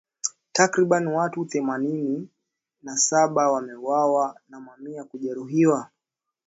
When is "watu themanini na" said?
1.07-2.97